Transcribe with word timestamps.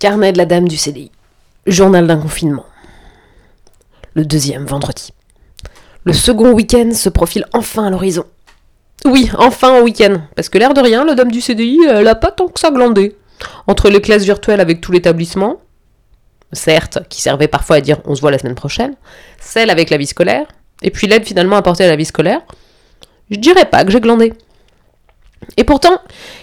Carnet 0.00 0.32
de 0.32 0.38
la 0.38 0.46
dame 0.46 0.66
du 0.66 0.78
CDI. 0.78 1.10
Journal 1.66 2.06
d'un 2.06 2.16
confinement. 2.16 2.64
Le 4.14 4.24
deuxième 4.24 4.64
vendredi. 4.64 5.12
Le 6.04 6.14
second 6.14 6.52
week-end 6.52 6.92
se 6.94 7.10
profile 7.10 7.44
enfin 7.52 7.84
à 7.84 7.90
l'horizon. 7.90 8.24
Oui, 9.04 9.30
enfin 9.36 9.78
au 9.78 9.82
week-end. 9.82 10.22
Parce 10.34 10.48
que 10.48 10.56
l'air 10.56 10.72
de 10.72 10.80
rien, 10.80 11.04
la 11.04 11.14
dame 11.14 11.30
du 11.30 11.42
CDI, 11.42 11.80
elle 11.86 12.08
a 12.08 12.14
pas 12.14 12.30
tant 12.30 12.48
que 12.48 12.58
ça 12.58 12.70
glandé. 12.70 13.14
Entre 13.66 13.90
les 13.90 14.00
classes 14.00 14.22
virtuelles 14.22 14.60
avec 14.60 14.80
tout 14.80 14.90
l'établissement, 14.90 15.60
certes, 16.54 17.00
qui 17.10 17.20
servait 17.20 17.46
parfois 17.46 17.76
à 17.76 17.80
dire 17.82 17.98
on 18.06 18.14
se 18.14 18.22
voit 18.22 18.30
la 18.30 18.38
semaine 18.38 18.54
prochaine, 18.54 18.94
celle 19.38 19.68
avec 19.68 19.90
la 19.90 19.98
vie 19.98 20.06
scolaire, 20.06 20.46
et 20.80 20.90
puis 20.90 21.08
l'aide 21.08 21.26
finalement 21.26 21.56
apportée 21.56 21.84
à 21.84 21.88
la 21.88 21.96
vie 21.96 22.06
scolaire, 22.06 22.40
je 23.30 23.38
dirais 23.38 23.66
pas 23.66 23.84
que 23.84 23.90
j'ai 23.90 24.00
glandé. 24.00 24.32
Et 25.58 25.64
pourtant, 25.64 26.00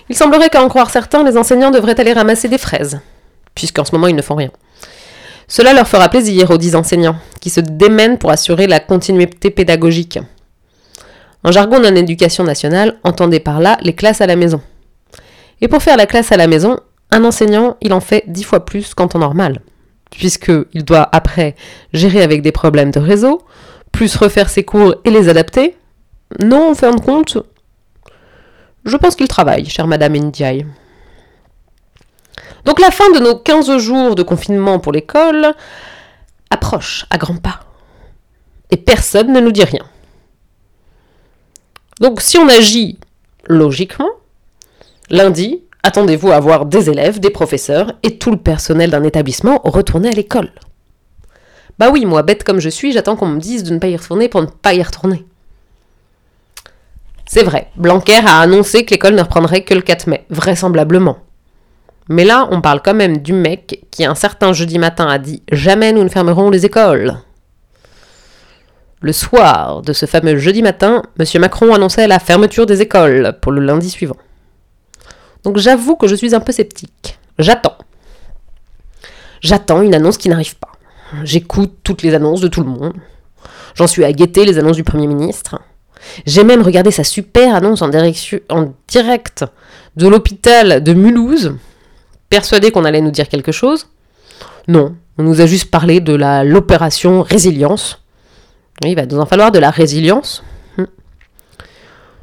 il 0.10 0.16
semblerait 0.16 0.50
qu'à 0.50 0.62
en 0.62 0.70
croire 0.70 0.92
certains, 0.92 1.24
les 1.24 1.38
enseignants 1.38 1.72
devraient 1.72 2.00
aller 2.00 2.14
ramasser 2.14 2.50
des 2.50 2.60
fraises 2.60 3.00
puisqu'en 3.58 3.84
ce 3.84 3.92
moment 3.92 4.06
ils 4.06 4.16
ne 4.16 4.22
font 4.22 4.36
rien. 4.36 4.52
Cela 5.48 5.74
leur 5.74 5.88
fera 5.88 6.10
plaisir 6.10 6.52
aux 6.52 6.58
dix 6.58 6.76
enseignants, 6.76 7.16
qui 7.42 7.50
se 7.50 7.60
démènent 7.60 8.20
pour 8.20 8.30
assurer 8.30 8.68
la 8.68 8.80
continuité 8.80 9.50
pédagogique. 9.50 10.20
En 11.44 11.52
jargon 11.52 11.80
d'un 11.80 11.96
éducation 11.96 12.44
nationale, 12.44 13.00
entendez 13.04 13.40
par 13.40 13.60
là 13.60 13.78
les 13.82 13.94
classes 13.94 14.22
à 14.22 14.28
la 14.28 14.36
maison. 14.36 14.62
Et 15.62 15.68
pour 15.68 15.82
faire 15.82 15.98
la 15.98 16.06
classe 16.06 16.32
à 16.32 16.38
la 16.38 16.46
maison, 16.46 16.80
un 17.10 17.24
enseignant, 17.24 17.78
il 17.82 17.94
en 17.94 18.00
fait 18.00 18.26
dix 18.28 18.44
fois 18.44 18.64
plus 18.64 18.94
qu'en 18.94 19.08
temps 19.08 19.18
normal, 19.18 19.62
puisqu'il 20.12 20.84
doit 20.86 21.10
après 21.12 21.56
gérer 21.94 22.22
avec 22.22 22.44
des 22.44 22.52
problèmes 22.52 22.92
de 22.92 23.00
réseau, 23.00 23.42
plus 23.92 24.16
refaire 24.18 24.50
ses 24.50 24.64
cours 24.64 24.94
et 25.04 25.10
les 25.10 25.30
adapter. 25.30 25.76
Non, 26.44 26.72
en 26.72 26.76
fin 26.76 26.94
de 26.94 27.02
compte, 27.02 27.40
je 28.86 28.98
pense 28.98 29.16
qu'il 29.16 29.28
travaille, 29.28 29.66
chère 29.66 29.88
Madame 29.88 30.16
Ndiaye. 30.16 30.68
Donc 32.68 32.82
la 32.82 32.92
fin 32.92 33.10
de 33.12 33.20
nos 33.20 33.38
15 33.38 33.78
jours 33.78 34.16
de 34.16 34.24
confinement 34.24 34.78
pour 34.78 34.92
l'école 34.92 35.54
approche 36.50 37.06
à 37.10 37.18
grands 37.18 37.38
pas. 37.38 37.62
Et 38.72 38.76
personne 38.76 39.32
ne 39.32 39.40
nous 39.40 39.54
dit 39.54 39.64
rien. 39.64 39.86
Donc 42.02 42.20
si 42.20 42.38
on 42.38 42.50
agit 42.50 43.00
logiquement, 43.46 44.10
lundi, 45.10 45.64
attendez-vous 45.82 46.30
à 46.34 46.42
voir 46.42 46.66
des 46.66 46.90
élèves, 46.90 47.22
des 47.22 47.30
professeurs 47.30 47.94
et 48.04 48.18
tout 48.18 48.32
le 48.32 48.38
personnel 48.38 48.92
d'un 48.92 49.06
établissement 49.06 49.62
retourner 49.64 50.10
à 50.10 50.14
l'école. 50.14 50.52
Bah 51.80 51.90
oui, 51.90 52.06
moi, 52.06 52.22
bête 52.22 52.44
comme 52.44 52.60
je 52.60 52.68
suis, 52.68 52.92
j'attends 52.92 53.16
qu'on 53.16 53.28
me 53.28 53.40
dise 53.40 53.64
de 53.64 53.74
ne 53.74 53.80
pas 53.80 53.88
y 53.88 53.96
retourner 53.96 54.28
pour 54.28 54.42
ne 54.42 54.48
pas 54.48 54.74
y 54.74 54.84
retourner. 54.84 55.26
C'est 57.26 57.44
vrai, 57.44 57.70
Blanquer 57.78 58.20
a 58.26 58.42
annoncé 58.42 58.84
que 58.84 58.92
l'école 58.92 59.16
ne 59.16 59.22
reprendrait 59.22 59.64
que 59.64 59.74
le 59.74 59.82
4 59.82 60.08
mai, 60.08 60.26
vraisemblablement. 60.30 61.20
Mais 62.10 62.24
là, 62.24 62.48
on 62.52 62.62
parle 62.62 62.82
quand 62.82 62.94
même 62.94 63.18
du 63.18 63.34
mec 63.34 63.86
qui 63.92 64.06
un 64.06 64.16
certain 64.16 64.54
jeudi 64.54 64.80
matin 64.80 65.08
a 65.08 65.18
dit 65.18 65.44
Jamais 65.52 65.92
nous 65.92 66.04
ne 66.04 66.10
fermerons 66.10 66.50
les 66.50 66.66
écoles. 66.66 67.18
Le 69.02 69.14
soir 69.14 69.82
de 69.82 69.94
ce 69.94 70.06
fameux 70.06 70.38
jeudi 70.38 70.62
matin, 70.62 71.04
M. 71.20 71.26
Macron 71.42 71.74
annonçait 71.74 72.08
la 72.08 72.20
fermeture 72.20 72.66
des 72.66 72.82
écoles 72.82 73.38
pour 73.42 73.52
le 73.52 73.62
lundi 73.62 73.90
suivant. 73.90 74.18
Donc 75.44 75.58
j'avoue 75.58 75.96
que 75.96 76.08
je 76.08 76.16
suis 76.16 76.34
un 76.34 76.40
peu 76.40 76.52
sceptique. 76.52 77.20
J'attends. 77.38 77.78
J'attends 79.42 79.82
une 79.82 79.94
annonce 79.94 80.18
qui 80.18 80.30
n'arrive 80.30 80.56
pas. 80.56 80.72
J'écoute 81.24 81.76
toutes 81.84 82.02
les 82.02 82.16
annonces 82.16 82.42
de 82.42 82.48
tout 82.48 82.62
le 82.62 82.70
monde. 82.70 82.94
J'en 83.76 83.88
suis 83.88 84.04
à 84.04 84.12
guetter 84.12 84.46
les 84.46 84.58
annonces 84.58 84.76
du 84.76 84.84
Premier 84.84 85.08
ministre. 85.08 85.62
J'ai 86.26 86.44
même 86.44 86.62
regardé 86.62 86.90
sa 86.90 87.04
super 87.04 87.54
annonce 87.54 87.82
en, 87.82 87.92
en 88.50 88.74
direct 88.88 89.46
de 89.96 90.08
l'hôpital 90.08 90.84
de 90.84 90.94
Mulhouse 90.94 91.56
persuadé 92.30 92.72
qu'on 92.72 92.86
allait 92.86 93.02
nous 93.02 93.12
dire 93.12 93.30
quelque 93.30 93.52
chose. 93.52 93.88
Non, 94.68 94.96
on 95.18 95.24
nous 95.24 95.42
a 95.42 95.46
juste 95.46 95.72
parlé 95.72 96.00
de 96.00 96.14
l'opération 96.44 97.22
résilience. 97.24 98.04
il 98.84 98.96
va 98.96 99.06
nous 99.06 99.20
en 99.20 99.26
falloir 99.26 99.52
de 99.52 99.60
la 99.60 99.70
résilience. 99.70 100.44
Hmm. 100.78 100.86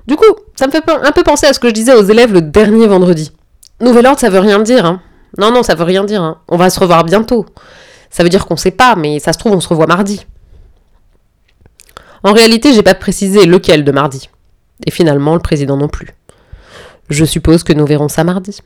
Du 0.06 0.17
coup, 0.17 0.25
ça 0.56 0.67
me 0.67 0.73
fait 0.73 0.83
un 0.89 1.12
peu 1.12 1.23
penser 1.23 1.47
à 1.47 1.53
ce 1.53 1.59
que 1.59 1.69
je 1.69 1.75
disais 1.75 1.95
aux 1.95 2.05
élèves 2.05 2.33
le 2.33 2.43
dernier 2.43 2.87
vendredi. 2.87 3.33
Nouvel 3.81 4.06
ordre, 4.06 4.21
ça 4.21 4.31
veut 4.31 4.39
rien 4.39 4.61
dire. 4.61 4.84
Hein. 4.87 5.01
Non, 5.39 5.51
non, 5.51 5.62
ça 5.62 5.75
veut 5.75 5.84
rien 5.84 6.05
dire. 6.05 6.23
Hein. 6.23 6.39
On 6.49 6.57
va 6.57 6.71
se 6.71 6.78
revoir 6.78 7.05
bientôt. 7.05 7.47
Ça 8.11 8.23
veut 8.23 8.28
dire 8.28 8.47
qu'on 8.47 8.57
sait 8.57 8.71
pas, 8.71 8.95
mais 8.95 9.19
ça 9.19 9.33
se 9.33 9.39
trouve, 9.39 9.53
on 9.53 9.61
se 9.61 9.69
revoit 9.69 9.87
mardi. 9.87 10.25
En 12.23 12.33
réalité, 12.33 12.73
j'ai 12.73 12.83
pas 12.83 12.95
précisé 12.95 13.45
lequel 13.45 13.84
de 13.84 13.91
mardi. 13.93 14.28
Et 14.87 14.91
finalement, 14.91 15.34
le 15.34 15.41
président 15.41 15.77
non 15.77 15.89
plus. 15.89 16.09
Je 17.11 17.25
suppose 17.25 17.65
que 17.65 17.73
nous 17.73 17.84
verrons 17.84 18.09
ça 18.09 18.25
mardi. 18.25 18.61